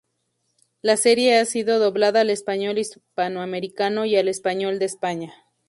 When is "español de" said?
4.29-4.85